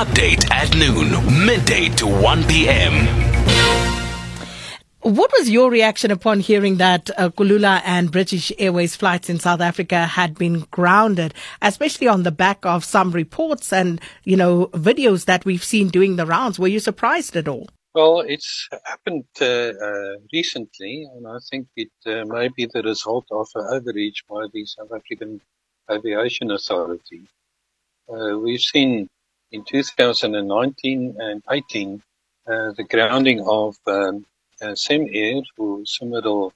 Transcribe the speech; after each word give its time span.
Update 0.00 0.50
at 0.50 0.74
noon, 0.76 1.10
midday 1.44 1.90
to 1.96 2.06
1 2.06 2.44
p.m. 2.44 3.06
What 5.02 5.30
was 5.38 5.50
your 5.50 5.70
reaction 5.70 6.10
upon 6.10 6.40
hearing 6.40 6.76
that 6.76 7.10
uh, 7.18 7.28
Kulula 7.28 7.82
and 7.84 8.10
British 8.10 8.50
Airways 8.58 8.96
flights 8.96 9.28
in 9.28 9.38
South 9.38 9.60
Africa 9.60 10.06
had 10.06 10.38
been 10.38 10.60
grounded, 10.70 11.34
especially 11.60 12.08
on 12.08 12.22
the 12.22 12.30
back 12.30 12.64
of 12.64 12.82
some 12.82 13.12
reports 13.12 13.74
and, 13.74 14.00
you 14.24 14.38
know, 14.38 14.68
videos 14.68 15.26
that 15.26 15.44
we've 15.44 15.62
seen 15.62 15.88
doing 15.88 16.16
the 16.16 16.24
rounds? 16.24 16.58
Were 16.58 16.68
you 16.68 16.80
surprised 16.80 17.36
at 17.36 17.46
all? 17.46 17.68
Well, 17.94 18.20
it's 18.20 18.70
happened 18.86 19.26
uh, 19.38 19.44
uh, 19.44 20.14
recently, 20.32 21.06
and 21.14 21.28
I 21.28 21.36
think 21.50 21.68
it 21.76 21.92
uh, 22.06 22.24
may 22.24 22.48
be 22.48 22.64
the 22.72 22.82
result 22.82 23.26
of 23.30 23.48
an 23.54 23.66
overreach 23.70 24.24
by 24.26 24.46
the 24.50 24.64
South 24.64 24.92
African 24.94 25.42
Aviation 25.90 26.52
Authority. 26.52 27.26
Uh, 28.08 28.38
we've 28.38 28.62
seen 28.62 29.10
in 29.52 29.64
2019 29.64 31.16
and 31.18 31.42
18 31.50 32.02
uh, 32.46 32.72
the 32.72 32.84
grounding 32.84 33.40
of 33.46 33.76
um, 33.86 34.24
uh, 34.62 34.74
Air 34.90 35.42
for 35.56 35.84
similar 35.84 36.50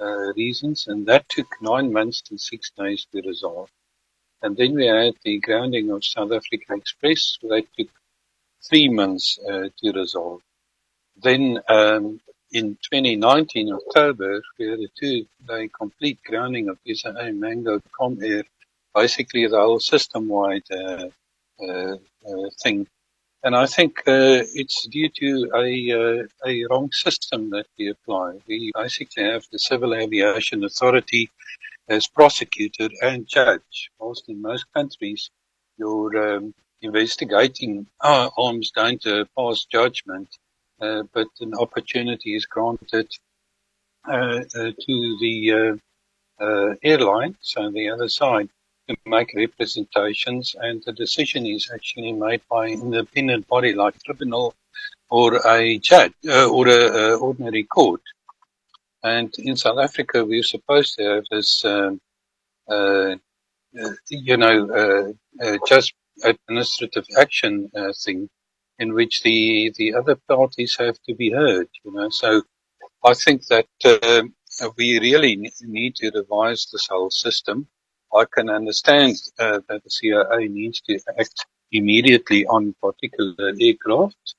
uh, 0.00 0.32
reasons, 0.34 0.86
and 0.88 1.06
that 1.06 1.28
took 1.28 1.48
nine 1.60 1.92
months 1.92 2.22
and 2.30 2.40
six 2.40 2.70
days 2.76 3.06
to 3.12 3.22
resolve. 3.22 3.70
And 4.42 4.56
then 4.56 4.74
we 4.74 4.86
had 4.86 5.14
the 5.24 5.38
grounding 5.38 5.90
of 5.90 6.04
South 6.04 6.32
Africa 6.32 6.74
Express, 6.74 7.38
that 7.42 7.64
took 7.76 7.88
three 8.68 8.88
months 8.88 9.38
uh, 9.48 9.68
to 9.78 9.92
resolve. 9.92 10.40
Then 11.22 11.60
um, 11.68 12.20
in 12.52 12.76
2019, 12.92 13.72
October, 13.72 14.42
we 14.58 14.68
had 14.68 14.80
a 14.80 14.88
two-day 14.98 15.68
complete 15.68 16.18
grounding 16.24 16.68
of 16.68 16.78
SA 16.92 17.12
Mango 17.32 17.80
Comair, 17.98 18.44
basically 18.94 19.46
the 19.46 19.58
whole 19.58 19.80
system-wide 19.80 20.70
uh, 20.70 21.08
thing 22.62 22.86
and 23.44 23.56
I 23.56 23.66
think 23.66 23.98
uh, 24.06 24.46
it's 24.54 24.86
due 24.86 25.08
to 25.08 25.50
a, 25.56 25.68
uh, 25.92 26.22
a 26.46 26.64
wrong 26.70 26.92
system 26.92 27.50
that 27.50 27.66
we 27.76 27.88
apply. 27.88 28.38
We 28.46 28.70
basically 28.74 29.24
have 29.24 29.44
the 29.50 29.58
Civil 29.58 29.94
Aviation 29.94 30.62
Authority 30.62 31.28
as 31.88 32.06
prosecutor 32.06 32.88
and 33.02 33.26
judge. 33.26 33.90
Whilst 33.98 34.28
in 34.28 34.40
most 34.40 34.66
countries, 34.72 35.30
you're 35.76 36.36
um, 36.36 36.54
investigating 36.82 37.88
arms 38.00 38.70
down 38.70 38.98
to 38.98 39.26
pass 39.36 39.64
judgment, 39.64 40.28
uh, 40.80 41.02
but 41.12 41.26
an 41.40 41.54
opportunity 41.54 42.36
is 42.36 42.46
granted 42.46 43.10
uh, 44.08 44.12
uh, 44.54 44.70
to 44.80 45.16
the 45.20 45.78
uh, 46.40 46.74
airline, 46.84 47.36
so 47.40 47.70
the 47.72 47.90
other 47.90 48.08
side, 48.08 48.50
to 48.96 49.10
make 49.10 49.32
representations, 49.34 50.54
and 50.60 50.82
the 50.84 50.92
decision 50.92 51.46
is 51.46 51.70
actually 51.72 52.12
made 52.12 52.42
by 52.50 52.68
an 52.68 52.80
independent 52.82 53.46
body 53.48 53.72
like 53.74 54.02
tribunal 54.02 54.54
or 55.10 55.46
a 55.46 55.78
judge 55.78 56.12
uh, 56.28 56.48
or 56.48 56.68
an 56.68 57.18
ordinary 57.20 57.64
court. 57.64 58.00
And 59.02 59.34
in 59.38 59.56
South 59.56 59.78
Africa, 59.78 60.24
we're 60.24 60.42
supposed 60.42 60.94
to 60.96 61.02
have 61.14 61.24
this, 61.30 61.64
um, 61.64 62.00
uh, 62.68 63.16
uh, 63.80 63.90
you 64.08 64.36
know, 64.36 64.56
uh, 64.70 65.44
uh, 65.44 65.58
just 65.66 65.92
administrative 66.24 67.06
action 67.18 67.70
thing 68.04 68.28
in 68.78 68.94
which 68.94 69.22
the 69.22 69.72
the 69.76 69.94
other 69.94 70.16
parties 70.28 70.76
have 70.78 70.98
to 71.06 71.14
be 71.14 71.30
heard. 71.30 71.68
You 71.84 71.92
know, 71.92 72.08
so 72.10 72.42
I 73.04 73.14
think 73.14 73.46
that 73.46 73.66
um, 74.02 74.34
we 74.76 74.98
really 75.00 75.50
need 75.62 75.96
to 75.96 76.10
revise 76.14 76.68
this 76.70 76.86
whole 76.86 77.10
system 77.10 77.66
I 78.14 78.24
can 78.32 78.50
understand 78.50 79.16
uh, 79.38 79.60
that 79.68 79.82
the 79.84 79.90
CAA 79.90 80.50
needs 80.50 80.80
to 80.82 81.00
act 81.18 81.46
immediately 81.70 82.46
on 82.46 82.74
particular 82.82 83.52
aircraft. 83.60 84.34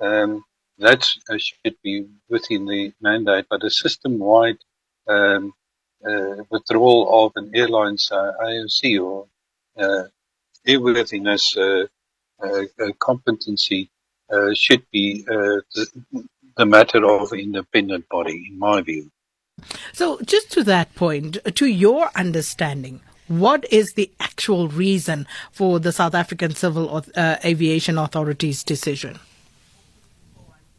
Um, 0.00 0.44
that 0.78 1.08
uh, 1.30 1.38
should 1.38 1.76
be 1.82 2.06
within 2.28 2.66
the 2.66 2.92
mandate, 3.00 3.46
but 3.48 3.64
a 3.64 3.70
system-wide 3.70 4.58
um, 5.08 5.54
uh, 6.06 6.42
withdrawal 6.50 7.26
of 7.26 7.32
an 7.36 7.50
airline's 7.54 8.10
uh, 8.12 8.32
AOC 8.42 9.02
or 9.02 9.26
uh, 9.78 10.04
airworthiness 10.66 11.56
uh, 11.56 11.86
uh, 12.44 12.92
competency 12.98 13.90
should 14.54 14.84
be 14.90 15.22
the, 15.22 15.62
the 16.56 16.66
matter 16.66 17.04
of 17.04 17.32
an 17.32 17.38
independent 17.38 18.08
body, 18.08 18.46
in 18.50 18.58
my 18.58 18.82
view. 18.82 19.10
So, 19.92 20.18
just 20.24 20.50
to 20.52 20.64
that 20.64 20.94
point, 20.94 21.38
to 21.54 21.66
your 21.66 22.10
understanding, 22.14 23.00
what 23.28 23.64
is 23.72 23.92
the 23.94 24.10
actual 24.20 24.68
reason 24.68 25.26
for 25.52 25.78
the 25.78 25.92
South 25.92 26.14
African 26.14 26.54
Civil 26.54 27.04
uh, 27.16 27.36
Aviation 27.44 27.98
Authority's 27.98 28.62
decision? 28.62 29.18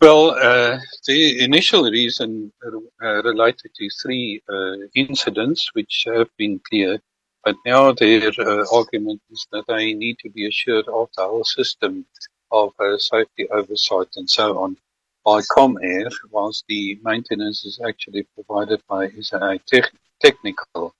Well, 0.00 0.30
uh, 0.30 0.78
the 1.06 1.42
initial 1.42 1.84
reason 1.84 2.52
uh, 2.62 3.22
related 3.22 3.70
to 3.74 3.88
three 4.02 4.42
uh, 4.52 4.86
incidents 4.94 5.70
which 5.72 6.04
have 6.06 6.28
been 6.36 6.60
cleared, 6.68 7.00
but 7.42 7.56
now 7.64 7.92
their 7.92 8.30
uh, 8.38 8.66
argument 8.70 9.22
is 9.30 9.46
that 9.52 9.64
they 9.66 9.94
need 9.94 10.18
to 10.18 10.28
be 10.30 10.46
assured 10.46 10.88
of 10.88 11.08
the 11.16 11.22
whole 11.22 11.44
system 11.44 12.04
of 12.50 12.72
uh, 12.78 12.98
safety 12.98 13.48
oversight 13.48 14.08
and 14.16 14.28
so 14.28 14.58
on 14.58 14.76
by 15.24 15.40
Comair, 15.40 16.10
whilst 16.30 16.64
the 16.68 16.98
maintenance 17.02 17.64
is 17.64 17.80
actually 17.86 18.26
provided 18.34 18.82
by 18.88 19.08
SA 19.20 19.56
Technical. 20.20 20.94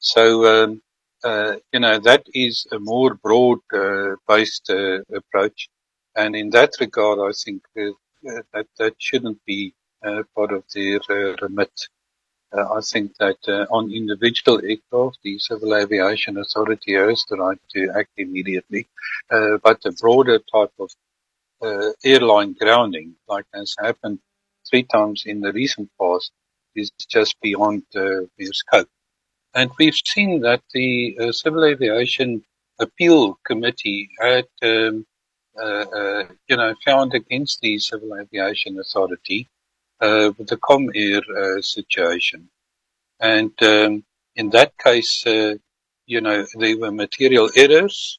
So, 0.00 0.64
um, 0.64 0.82
uh, 1.24 1.56
you 1.72 1.80
know, 1.80 1.98
that 2.00 2.24
is 2.34 2.66
a 2.72 2.78
more 2.78 3.14
broad 3.14 3.60
uh, 3.72 4.16
based 4.28 4.70
uh, 4.70 5.00
approach. 5.14 5.68
And 6.16 6.34
in 6.36 6.50
that 6.50 6.72
regard, 6.80 7.18
I 7.20 7.32
think 7.32 7.62
uh, 7.78 7.90
uh, 8.28 8.42
that 8.52 8.66
that 8.78 8.94
shouldn't 8.98 9.44
be 9.46 9.74
uh, 10.04 10.22
part 10.34 10.52
of 10.52 10.64
their 10.74 11.00
remit. 11.42 11.72
I 12.52 12.80
think 12.82 13.16
that 13.18 13.38
on 13.70 13.92
individual 13.92 14.60
aircraft, 14.64 15.18
the 15.24 15.38
Civil 15.38 15.74
Aviation 15.76 16.38
Authority 16.38 16.94
has 16.94 17.24
the 17.30 17.36
right 17.36 17.58
to 17.74 17.92
act 17.96 18.10
immediately. 18.16 18.88
but 19.30 19.82
the 19.82 19.92
broader 20.00 20.38
type 20.52 20.72
of 20.78 20.90
airline 22.04 22.54
grounding, 22.60 23.16
like 23.28 23.46
has 23.54 23.74
happened 23.78 24.20
three 24.68 24.84
times 24.84 25.24
in 25.26 25.40
the 25.40 25.52
recent 25.52 25.90
past, 26.00 26.32
is 26.76 26.90
just 27.08 27.40
beyond 27.42 27.84
their 27.92 28.26
scope. 28.52 28.88
And 29.54 29.70
we've 29.78 30.00
seen 30.04 30.40
that 30.42 30.62
the 30.72 31.16
uh, 31.20 31.32
Civil 31.32 31.64
Aviation 31.64 32.44
Appeal 32.78 33.38
Committee 33.44 34.08
had, 34.20 34.46
um, 34.62 35.06
uh, 35.60 35.84
uh, 36.00 36.24
you 36.48 36.56
know, 36.56 36.74
found 36.84 37.14
against 37.14 37.60
the 37.60 37.78
Civil 37.78 38.16
Aviation 38.16 38.78
Authority 38.78 39.48
uh, 40.00 40.32
with 40.38 40.48
the 40.48 40.56
Comair 40.56 41.20
uh, 41.28 41.60
situation. 41.60 42.48
And 43.18 43.52
um, 43.62 44.04
in 44.36 44.50
that 44.50 44.78
case, 44.78 45.26
uh, 45.26 45.56
you 46.06 46.20
know, 46.20 46.46
there 46.54 46.78
were 46.78 46.92
material 46.92 47.50
errors 47.56 48.18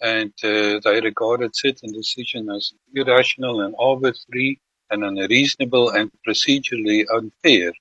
and 0.00 0.32
they 0.42 1.00
regarded 1.00 1.54
certain 1.54 1.92
decisions 1.92 2.48
as 2.50 2.72
irrational 2.94 3.60
and 3.60 3.74
arbitrary 3.78 4.60
and 4.90 5.04
unreasonable 5.04 5.90
and 5.90 6.10
procedurally 6.26 7.04
unfair. 7.14 7.72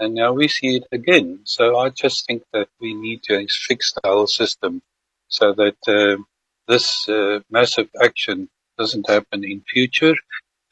And 0.00 0.14
now 0.14 0.32
we 0.32 0.48
see 0.48 0.76
it 0.76 0.86
again. 0.92 1.40
So 1.44 1.78
I 1.78 1.90
just 1.90 2.26
think 2.26 2.42
that 2.52 2.68
we 2.80 2.94
need 2.94 3.22
to 3.24 3.46
fix 3.68 3.92
the 3.92 4.08
whole 4.08 4.26
system 4.26 4.82
so 5.28 5.52
that 5.54 5.76
uh, 5.86 6.22
this 6.66 7.08
uh, 7.08 7.40
massive 7.50 7.88
action 8.02 8.48
doesn't 8.78 9.08
happen 9.08 9.44
in 9.44 9.62
future 9.62 10.14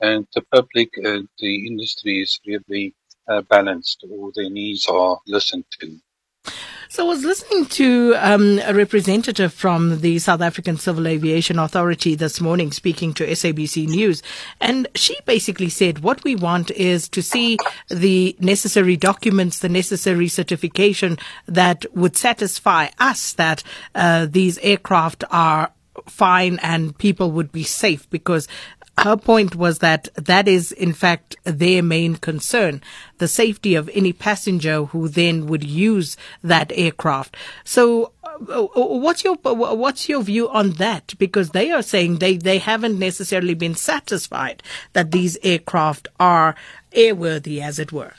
and 0.01 0.27
the 0.35 0.43
public 0.55 0.91
and 0.97 1.29
the 1.39 1.67
industry 1.67 2.23
is 2.23 2.41
really 2.47 2.95
uh, 3.29 3.43
balanced 3.43 4.05
or 4.11 4.33
their 4.35 4.51
needs 4.51 4.87
are 4.89 5.21
listened 5.27 5.65
to. 5.81 6.01
So 6.89 7.05
I 7.05 7.09
was 7.09 7.25
listening 7.25 7.67
to 7.67 8.15
um, 8.19 8.61
a 8.65 8.73
representative 8.73 9.53
from 9.53 10.01
the 10.01 10.21
South 10.21 10.41
African 10.41 10.77
Civil 10.77 11.09
Aviation 11.09 11.59
Authority 11.59 12.15
this 12.15 12.41
morning 12.41 12.71
speaking 12.71 13.13
to 13.15 13.27
SABC 13.27 13.89
News, 13.89 14.23
and 14.61 14.87
she 14.95 15.17
basically 15.25 15.69
said 15.69 16.01
what 16.01 16.23
we 16.23 16.37
want 16.37 16.71
is 16.71 17.09
to 17.09 17.23
see 17.23 17.59
the 17.89 18.37
necessary 18.39 18.97
documents, 18.97 19.59
the 19.59 19.69
necessary 19.69 20.29
certification 20.29 21.19
that 21.47 21.85
would 21.97 22.17
satisfy 22.17 22.89
us 23.01 23.33
that 23.33 23.65
uh, 23.97 24.27
these 24.31 24.59
aircraft 24.59 25.25
are 25.31 25.73
fine 26.07 26.59
and 26.63 26.97
people 26.99 27.33
would 27.33 27.51
be 27.51 27.65
safe 27.65 28.09
because 28.11 28.47
her 29.01 29.17
point 29.17 29.55
was 29.55 29.81
that 29.81 30.09
that 30.15 30.49
is 30.49 30.73
in 30.73 30.93
fact 30.93 31.37
their 31.45 31.83
main 31.83 32.17
concern 32.17 32.81
the 33.19 33.29
safety 33.29 33.75
of 33.75 33.91
any 33.93 34.13
passenger 34.13 34.85
who 34.87 35.09
then 35.09 35.47
would 35.47 35.65
use 35.65 36.17
that 36.43 36.73
aircraft. 36.75 37.37
So 37.65 38.13
uh, 38.25 38.65
uh, 38.65 38.69
what's 38.75 39.23
your 39.25 39.37
what's 39.37 40.09
your 40.09 40.23
view 40.23 40.49
on 40.49 40.73
that? 40.73 41.15
Because 41.19 41.51
they 41.51 41.71
are 41.71 41.83
saying 41.83 42.19
they 42.19 42.37
they 42.37 42.59
haven't 42.59 42.99
necessarily 42.99 43.55
been 43.55 43.75
satisfied 43.75 44.63
that 44.93 45.11
these 45.11 45.37
aircraft 45.43 46.09
are 46.19 46.55
airworthy 46.93 47.61
as 47.61 47.79
it 47.79 47.93
were. 47.93 48.15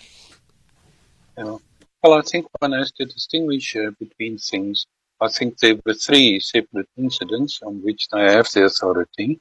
Yeah. 1.38 1.58
well 2.04 2.14
i 2.14 2.22
think 2.22 2.48
one 2.60 2.72
has 2.72 2.92
to 2.94 3.06
distinguish 3.06 3.76
uh, 3.76 3.92
between 4.00 4.38
things. 4.38 4.86
I 5.20 5.30
think 5.30 5.58
there 5.58 5.76
were 5.84 5.96
three 5.96 6.40
separate 6.40 6.90
incidents 6.96 7.60
on 7.64 7.82
which 7.84 8.08
they 8.10 8.22
have 8.32 8.48
the 8.54 8.66
authority, 8.66 9.40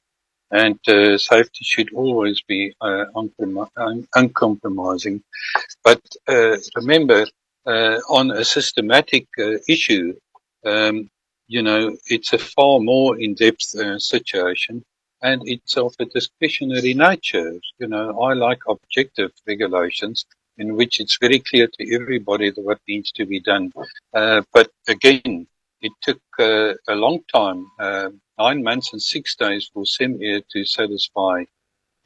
and 0.51 0.79
uh, 0.89 1.19
safety 1.19 1.65
should 1.65 1.93
always 1.93 2.43
be 2.43 2.75
uh, 2.81 3.05
un- 3.15 4.09
uncompromising. 4.15 5.23
But 5.83 6.03
uh, 6.29 6.57
remember, 6.77 7.27
uh, 7.67 7.99
on 8.09 8.31
a 8.31 8.45
systematic 8.45 9.27
uh, 9.39 9.59
issue, 9.69 10.15
um, 10.65 11.11
you 11.49 11.63
know, 11.63 11.97
it's 12.07 12.33
a 12.33 12.39
far 12.39 12.81
more 12.81 13.19
in-depth 13.19 13.75
uh, 13.77 13.99
situation 13.99 14.85
and 15.23 15.43
it's 15.47 15.77
of 15.77 15.95
a 15.99 16.05
discretionary 16.05 16.95
nature. 16.95 17.55
You 17.79 17.89
know, 17.89 18.21
I 18.21 18.35
like 18.35 18.61
objective 18.69 19.33
regulations 19.47 20.27
in 20.59 20.77
which 20.77 21.01
it's 21.01 21.19
very 21.21 21.41
clear 21.41 21.69
to 21.69 21.95
everybody 21.95 22.51
what 22.57 22.79
needs 22.89 23.13
to 23.13 23.27
be 23.27 23.41
done. 23.41 23.73
But 24.13 24.71
again, 24.89 25.47
it 25.81 25.93
took 26.03 26.21
uh, 26.39 26.75
a 26.89 26.95
long 26.95 27.21
time, 27.33 27.67
uh, 27.81 28.11
nine 28.39 28.63
months 28.63 28.93
and 28.93 29.03
six 29.03 29.37
days 29.37 29.71
for 29.73 29.85
Safair 29.85 30.43
to 30.53 30.65
satisfy 30.65 31.45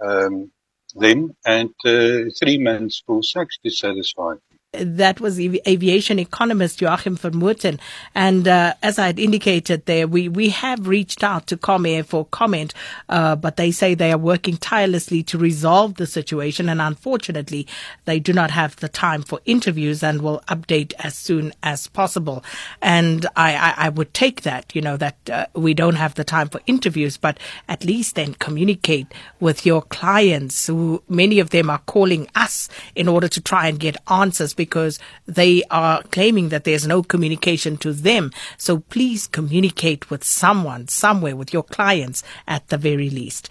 um, 0.00 0.50
them 0.94 1.36
and 1.46 1.70
uh, 1.84 2.30
three 2.38 2.58
months 2.58 3.02
for 3.06 3.22
SACS 3.22 3.58
to 3.64 3.70
satisfy 3.70 4.34
that 4.72 5.20
was 5.20 5.40
aviation 5.40 6.18
economist 6.20 6.80
Joachim 6.80 7.16
Vermooten. 7.16 7.80
And 8.14 8.46
uh, 8.46 8.74
as 8.82 9.00
I 9.00 9.06
had 9.06 9.18
indicated 9.18 9.86
there, 9.86 10.06
we, 10.06 10.28
we 10.28 10.50
have 10.50 10.86
reached 10.86 11.24
out 11.24 11.48
to 11.48 11.56
Comair 11.56 12.04
for 12.04 12.26
comment, 12.26 12.72
uh, 13.08 13.34
but 13.34 13.56
they 13.56 13.72
say 13.72 13.94
they 13.94 14.12
are 14.12 14.18
working 14.18 14.56
tirelessly 14.56 15.24
to 15.24 15.38
resolve 15.38 15.94
the 15.94 16.06
situation. 16.06 16.68
And 16.68 16.80
unfortunately, 16.80 17.66
they 18.04 18.20
do 18.20 18.32
not 18.32 18.52
have 18.52 18.76
the 18.76 18.88
time 18.88 19.22
for 19.22 19.40
interviews 19.44 20.04
and 20.04 20.22
will 20.22 20.40
update 20.46 20.92
as 21.00 21.16
soon 21.16 21.52
as 21.64 21.88
possible. 21.88 22.44
And 22.80 23.26
I, 23.34 23.56
I, 23.56 23.74
I 23.86 23.88
would 23.88 24.14
take 24.14 24.42
that, 24.42 24.74
you 24.74 24.82
know, 24.82 24.96
that 24.98 25.30
uh, 25.30 25.46
we 25.54 25.74
don't 25.74 25.96
have 25.96 26.14
the 26.14 26.24
time 26.24 26.48
for 26.48 26.60
interviews, 26.68 27.16
but 27.16 27.38
at 27.68 27.84
least 27.84 28.14
then 28.14 28.34
communicate 28.34 29.08
with 29.40 29.66
your 29.66 29.82
clients 29.82 30.68
who 30.68 31.02
many 31.08 31.40
of 31.40 31.50
them 31.50 31.68
are 31.70 31.80
calling 31.86 32.28
us 32.36 32.68
in 32.94 33.08
order 33.08 33.26
to 33.26 33.40
try 33.40 33.66
and 33.66 33.80
get 33.80 33.96
answers 34.08 34.54
because 34.64 34.98
they 35.24 35.62
are 35.70 36.02
claiming 36.10 36.50
that 36.50 36.64
there's 36.64 36.86
no 36.86 37.02
communication 37.02 37.78
to 37.78 37.94
them. 37.94 38.30
So 38.58 38.80
please 38.94 39.26
communicate 39.26 40.10
with 40.10 40.22
someone, 40.22 40.88
somewhere, 40.88 41.34
with 41.34 41.54
your 41.54 41.62
clients 41.62 42.22
at 42.46 42.68
the 42.68 42.76
very 42.76 43.08
least. 43.08 43.50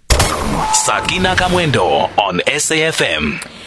Sakina 0.74 1.34
Kamwendo 1.36 2.16
on 2.20 2.42
SAFM. 2.46 3.59